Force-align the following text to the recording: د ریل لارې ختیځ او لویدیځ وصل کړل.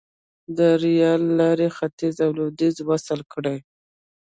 د 0.57 0.59
ریل 0.81 1.21
لارې 1.39 1.67
ختیځ 1.77 2.15
او 2.25 2.31
لویدیځ 2.37 2.75
وصل 2.89 3.19
کړل. 3.31 3.57